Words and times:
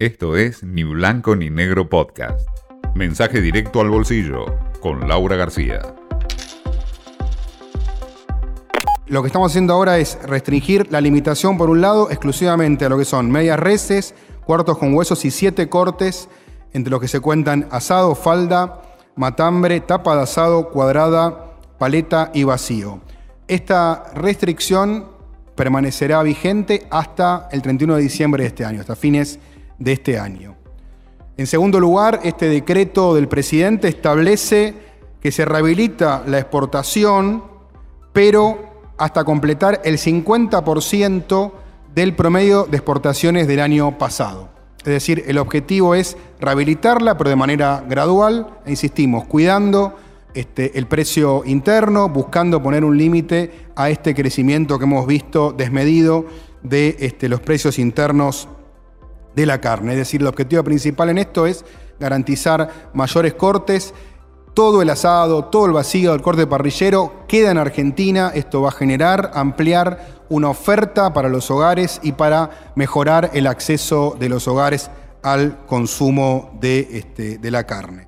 Esto 0.00 0.36
es 0.36 0.62
Ni 0.62 0.84
Blanco 0.84 1.34
ni 1.34 1.50
Negro 1.50 1.88
Podcast. 1.90 2.46
Mensaje 2.94 3.40
directo 3.40 3.80
al 3.80 3.90
bolsillo 3.90 4.46
con 4.80 5.08
Laura 5.08 5.34
García. 5.34 5.80
Lo 9.08 9.22
que 9.22 9.26
estamos 9.26 9.50
haciendo 9.50 9.74
ahora 9.74 9.98
es 9.98 10.16
restringir 10.22 10.86
la 10.92 11.00
limitación, 11.00 11.58
por 11.58 11.68
un 11.68 11.80
lado, 11.80 12.12
exclusivamente 12.12 12.84
a 12.84 12.88
lo 12.88 12.96
que 12.96 13.04
son 13.04 13.28
medias 13.32 13.58
reces, 13.58 14.14
cuartos 14.46 14.78
con 14.78 14.94
huesos 14.94 15.24
y 15.24 15.32
siete 15.32 15.68
cortes, 15.68 16.28
entre 16.72 16.92
los 16.92 17.00
que 17.00 17.08
se 17.08 17.18
cuentan 17.18 17.66
asado, 17.72 18.14
falda, 18.14 18.80
matambre, 19.16 19.80
tapa 19.80 20.14
de 20.14 20.22
asado, 20.22 20.70
cuadrada, 20.70 21.56
paleta 21.76 22.30
y 22.32 22.44
vacío. 22.44 23.00
Esta 23.48 24.12
restricción 24.14 25.08
permanecerá 25.56 26.22
vigente 26.22 26.86
hasta 26.88 27.48
el 27.50 27.62
31 27.62 27.96
de 27.96 28.02
diciembre 28.02 28.44
de 28.44 28.48
este 28.50 28.64
año, 28.64 28.80
hasta 28.80 28.94
fines 28.94 29.34
de 29.34 29.57
este 29.84 30.18
año. 30.18 30.56
En 31.36 31.46
segundo 31.46 31.78
lugar, 31.78 32.20
este 32.24 32.48
decreto 32.48 33.14
del 33.14 33.28
presidente 33.28 33.88
establece 33.88 34.74
que 35.20 35.30
se 35.30 35.44
rehabilita 35.44 36.24
la 36.26 36.38
exportación, 36.38 37.44
pero 38.12 38.92
hasta 38.98 39.24
completar 39.24 39.80
el 39.84 39.98
50% 39.98 41.52
del 41.94 42.14
promedio 42.14 42.64
de 42.64 42.76
exportaciones 42.76 43.46
del 43.46 43.60
año 43.60 43.98
pasado. 43.98 44.48
Es 44.78 44.92
decir, 44.92 45.24
el 45.26 45.38
objetivo 45.38 45.94
es 45.94 46.16
rehabilitarla, 46.40 47.16
pero 47.16 47.30
de 47.30 47.36
manera 47.36 47.84
gradual, 47.88 48.58
e 48.64 48.70
insistimos, 48.70 49.24
cuidando 49.24 49.96
este, 50.34 50.78
el 50.78 50.86
precio 50.86 51.42
interno, 51.44 52.08
buscando 52.08 52.62
poner 52.62 52.84
un 52.84 52.96
límite 52.96 53.66
a 53.76 53.90
este 53.90 54.14
crecimiento 54.14 54.78
que 54.78 54.84
hemos 54.84 55.06
visto 55.06 55.52
desmedido 55.52 56.26
de 56.62 56.96
este, 57.00 57.28
los 57.28 57.40
precios 57.40 57.78
internos 57.78 58.48
de 59.38 59.46
la 59.46 59.60
carne. 59.60 59.92
Es 59.92 59.98
decir, 59.98 60.20
el 60.20 60.26
objetivo 60.26 60.64
principal 60.64 61.10
en 61.10 61.18
esto 61.18 61.46
es 61.46 61.64
garantizar 62.00 62.90
mayores 62.92 63.34
cortes. 63.34 63.94
Todo 64.52 64.82
el 64.82 64.90
asado, 64.90 65.44
todo 65.44 65.66
el 65.66 65.72
vacío 65.72 66.10
del 66.10 66.22
corte 66.22 66.46
parrillero 66.48 67.24
queda 67.28 67.52
en 67.52 67.58
Argentina. 67.58 68.32
Esto 68.34 68.62
va 68.62 68.70
a 68.70 68.72
generar, 68.72 69.30
ampliar 69.34 70.24
una 70.28 70.48
oferta 70.50 71.12
para 71.12 71.28
los 71.28 71.50
hogares 71.52 72.00
y 72.02 72.12
para 72.12 72.72
mejorar 72.74 73.30
el 73.32 73.46
acceso 73.46 74.16
de 74.18 74.28
los 74.28 74.48
hogares 74.48 74.90
al 75.22 75.64
consumo 75.66 76.50
de, 76.60 76.88
este, 76.92 77.38
de 77.38 77.50
la 77.52 77.64
carne 77.64 78.07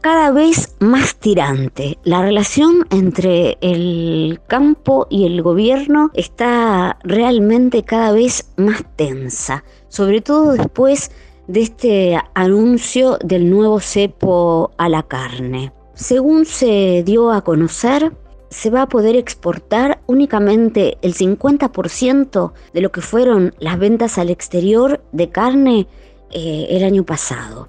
cada 0.00 0.30
vez 0.30 0.74
más 0.78 1.16
tirante. 1.16 1.98
La 2.04 2.22
relación 2.22 2.86
entre 2.90 3.58
el 3.60 4.40
campo 4.46 5.06
y 5.10 5.26
el 5.26 5.42
gobierno 5.42 6.10
está 6.14 6.98
realmente 7.04 7.84
cada 7.84 8.12
vez 8.12 8.50
más 8.56 8.84
tensa, 8.96 9.64
sobre 9.88 10.20
todo 10.20 10.52
después 10.52 11.10
de 11.48 11.60
este 11.60 12.18
anuncio 12.34 13.18
del 13.22 13.50
nuevo 13.50 13.80
cepo 13.80 14.72
a 14.78 14.88
la 14.88 15.02
carne. 15.02 15.72
Según 15.94 16.46
se 16.46 17.02
dio 17.04 17.30
a 17.30 17.42
conocer, 17.42 18.12
se 18.48 18.70
va 18.70 18.82
a 18.82 18.88
poder 18.88 19.16
exportar 19.16 20.00
únicamente 20.06 20.96
el 21.02 21.14
50% 21.14 22.52
de 22.72 22.80
lo 22.80 22.90
que 22.90 23.00
fueron 23.00 23.54
las 23.58 23.78
ventas 23.78 24.18
al 24.18 24.30
exterior 24.30 25.02
de 25.12 25.28
carne 25.28 25.86
eh, 26.30 26.66
el 26.70 26.84
año 26.84 27.04
pasado. 27.04 27.68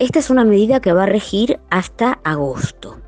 Esta 0.00 0.18
es 0.18 0.30
una 0.30 0.44
medida 0.44 0.80
que 0.80 0.94
va 0.94 1.02
a 1.02 1.06
regir 1.06 1.60
hasta 1.68 2.20
agosto. 2.24 2.98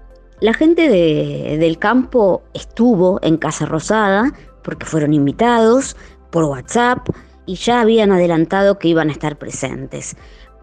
La 0.41 0.53
gente 0.53 0.91
del 0.91 1.79
campo 1.79 2.43
estuvo 2.53 3.19
en 3.23 3.39
Casa 3.39 3.65
Rosada 3.65 4.31
porque 4.63 4.85
fueron 4.85 5.15
invitados 5.15 5.97
por 6.31 6.45
WhatsApp 6.45 7.09
y 7.47 7.55
ya 7.55 7.81
habían 7.81 8.13
adelantado 8.13 8.79
que 8.79 8.89
iban 8.89 9.09
a 9.09 9.13
estar 9.13 9.39
presentes. 9.39 10.17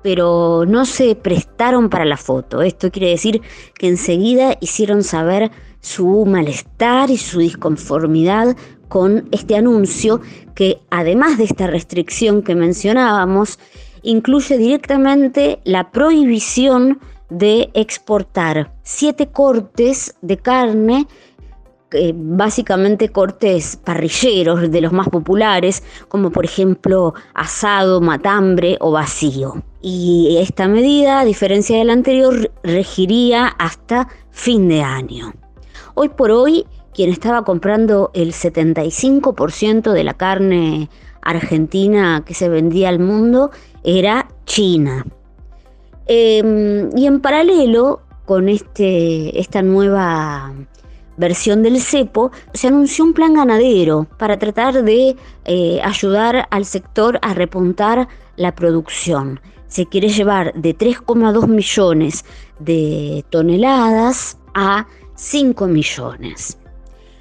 Pero 0.04 0.66
no 0.68 0.86
se 0.86 1.16
prestaron 1.16 1.90
para 1.90 2.06
la 2.06 2.18
foto. 2.18 2.62
Esto 2.62 2.92
quiere 2.92 3.10
decir 3.10 3.42
que 3.74 3.88
enseguida 3.88 4.56
hicieron 4.62 5.04
saber 5.04 5.50
su 5.82 6.28
malestar 6.28 7.10
y 7.10 7.18
su 7.18 7.40
disconformidad 7.40 8.56
con 8.88 9.28
este 9.32 9.56
anuncio 9.56 10.22
que 10.54 10.78
además 10.92 11.40
de 11.40 11.46
esta 11.46 11.66
restricción 11.66 12.44
que 12.44 12.54
mencionábamos, 12.54 13.58
incluye 14.04 14.58
directamente 14.58 15.60
la 15.64 15.92
prohibición 15.92 17.00
de 17.30 17.70
exportar 17.74 18.74
siete 18.84 19.28
cortes 19.28 20.16
de 20.22 20.38
carne, 20.38 21.08
básicamente 22.14 23.10
cortes 23.10 23.78
parrilleros 23.78 24.72
de 24.72 24.82
los 24.82 24.92
más 24.92 25.10
populares, 25.10 25.84
como 26.08 26.32
por 26.32 26.46
ejemplo 26.46 27.14
asado, 27.34 28.02
matambre 28.02 28.78
o 28.80 28.92
vacío. 28.92 29.64
Y 29.82 30.38
esta 30.40 30.68
medida, 30.68 31.20
a 31.20 31.26
diferencia 31.26 31.78
de 31.78 31.86
la 31.86 31.94
anterior, 31.94 32.52
regiría 32.64 33.48
hasta 33.48 34.08
fin 34.32 34.68
de 34.68 34.82
año. 34.82 35.34
Hoy 35.96 36.10
por 36.10 36.32
hoy, 36.32 36.66
quien 36.94 37.12
estaba 37.12 37.44
comprando 37.44 38.12
el 38.14 38.34
75% 38.34 39.92
de 39.92 40.04
la 40.04 40.14
carne 40.14 40.90
argentina 41.30 42.24
que 42.26 42.34
se 42.34 42.50
vendía 42.50 42.90
al 42.90 43.00
mundo 43.00 43.52
era 43.84 44.28
China. 44.46 45.06
Em, 46.08 46.90
y 46.98 47.06
en 47.06 47.22
paralelo 47.22 48.02
con 48.26 48.50
este, 48.50 49.40
esta 49.40 49.62
nueva 49.62 50.54
versión 51.18 51.64
del 51.64 51.82
cepo, 51.82 52.32
se 52.54 52.68
anunció 52.68 53.04
un 53.04 53.14
plan 53.14 53.34
ganadero 53.34 54.08
para 54.18 54.40
tratar 54.40 54.84
de 54.84 55.18
eh, 55.46 55.82
ayudar 55.84 56.48
al 56.50 56.66
sector 56.66 57.20
a 57.22 57.34
repuntar 57.34 58.08
la 58.38 58.56
producción. 58.56 59.40
Se 59.68 59.86
quiere 59.86 60.08
llevar 60.08 60.54
de 60.54 60.76
3,2 60.76 61.48
millones 61.48 62.24
de 62.60 63.26
toneladas 63.30 64.38
a 64.56 64.88
5 65.16 65.68
millones. 65.68 66.58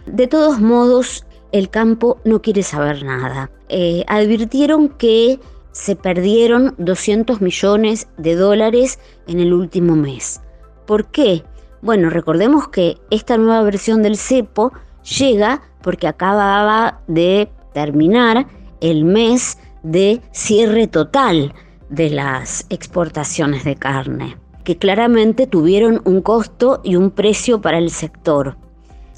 De 0.07 0.29
todos 0.29 0.61
modos, 0.61 1.27
el 1.53 1.71
campo 1.71 2.19
no 2.25 2.43
quiere 2.43 2.63
saber 2.63 3.05
nada. 3.05 3.51
Eh, 3.69 4.05
advirtieron 4.07 4.89
que 4.89 5.41
se 5.73 5.97
perdieron 5.97 6.75
200 6.79 7.41
millones 7.41 8.09
de 8.17 8.35
dólares 8.35 8.99
en 9.27 9.41
el 9.41 9.53
último 9.53 9.97
mes. 9.97 10.41
¿Por 10.87 11.07
qué? 11.07 11.45
Bueno, 11.83 12.11
recordemos 12.11 12.69
que 12.69 12.99
esta 13.11 13.37
nueva 13.39 13.63
versión 13.63 14.03
del 14.03 14.17
cepo 14.17 14.73
llega 15.19 15.63
porque 15.83 16.09
acababa 16.09 17.01
de 17.07 17.49
terminar 17.73 18.47
el 18.81 19.05
mes 19.05 19.59
de 19.83 20.21
cierre 20.33 20.87
total 20.89 21.55
de 21.89 22.11
las 22.11 22.67
exportaciones 22.69 23.65
de 23.65 23.77
carne, 23.77 24.37
que 24.65 24.77
claramente 24.77 25.47
tuvieron 25.47 26.03
un 26.05 26.21
costo 26.21 26.81
y 26.83 26.97
un 26.97 27.11
precio 27.11 27.61
para 27.61 27.79
el 27.79 27.91
sector. 27.91 28.57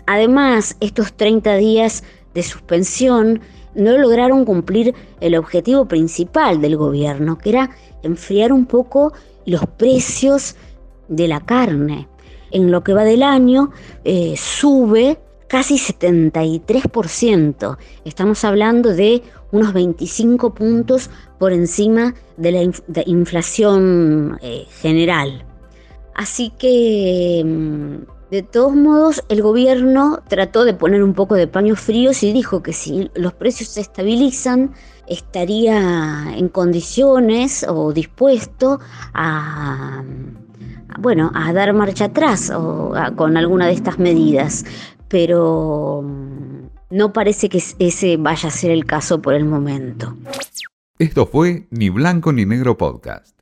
Además, 0.07 0.77
estos 0.81 1.13
30 1.15 1.57
días 1.57 2.05
de 2.35 2.43
suspensión 2.43 3.41
no 3.75 3.99
lograron 3.99 4.45
cumplir 4.45 4.95
el 5.21 5.35
objetivo 5.37 5.87
principal 5.87 6.61
del 6.61 6.77
gobierno, 6.77 7.39
que 7.39 7.51
era 7.51 7.71
enfriar 8.03 8.53
un 8.53 8.67
poco 8.67 9.13
los 9.47 9.65
precios 9.67 10.57
de 11.09 11.29
la 11.29 11.39
carne. 11.41 12.09
En 12.51 12.73
lo 12.73 12.83
que 12.83 12.95
va 12.95 13.05
del 13.05 13.23
año 13.23 13.71
eh, 14.05 14.35
sube 14.37 15.21
casi 15.47 15.77
73%. 15.77 17.79
Estamos 18.05 18.45
hablando 18.45 18.93
de 18.95 19.23
unos 19.53 19.73
25 19.73 20.53
puntos 20.55 21.11
por 21.39 21.53
encima 21.53 22.15
de 22.37 22.53
la 22.53 22.63
inflación 23.07 24.37
eh, 24.43 24.67
general. 24.81 25.45
Así 26.15 26.53
que 26.59 27.43
mm, 27.45 28.20
de 28.31 28.43
todos 28.43 28.75
modos, 28.75 29.25
el 29.29 29.43
gobierno 29.43 30.23
trató 30.29 30.65
de 30.65 30.73
poner 30.73 31.03
un 31.03 31.15
poco 31.15 31.35
de 31.35 31.49
paños 31.49 31.81
fríos 31.81 32.23
y 32.23 32.33
dijo 32.33 32.63
que 32.63 32.73
si 32.73 33.11
los 33.15 33.33
precios 33.33 33.71
se 33.71 33.81
estabilizan, 33.81 34.73
estaría 35.09 36.37
en 36.37 36.49
condiciones 36.49 37.67
o 37.69 37.93
dispuesto 37.93 38.79
a, 39.13 40.05
bueno, 41.01 41.33
a 41.35 41.53
dar 41.53 41.73
marcha 41.73 42.07
atrás 42.07 42.51
o 42.51 42.95
con 43.17 43.37
alguna 43.37 43.67
de 43.67 43.73
estas 43.73 43.99
medidas. 43.99 44.65
Pero 45.09 46.03
mm, 46.05 46.97
no 46.97 47.13
parece 47.13 47.49
que 47.49 47.61
ese 47.81 48.17
vaya 48.17 48.49
a 48.49 48.53
ser 48.53 48.71
el 48.71 48.87
caso 48.87 49.21
por 49.21 49.35
el 49.35 49.45
momento. 49.45 50.17
Esto 51.01 51.27
fue 51.27 51.67
Ni 51.71 51.89
Blanco 51.89 52.33
ni 52.33 52.45
Negro 52.47 52.77
Podcast. 52.77 53.40